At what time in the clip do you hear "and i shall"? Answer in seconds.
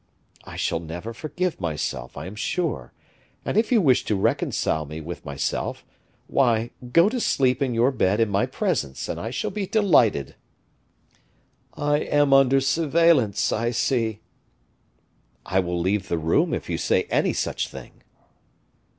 9.07-9.51